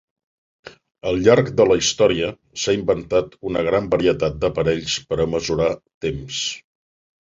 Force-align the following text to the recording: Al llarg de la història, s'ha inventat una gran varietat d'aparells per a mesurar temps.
Al 1.11 1.21
llarg 1.27 1.51
de 1.59 1.67
la 1.73 1.77
història, 1.81 2.31
s'ha 2.63 2.77
inventat 2.79 3.39
una 3.53 3.65
gran 3.71 3.93
varietat 3.95 4.43
d'aparells 4.45 5.01
per 5.09 5.23
a 5.23 5.33
mesurar 5.39 5.75
temps. 6.11 6.47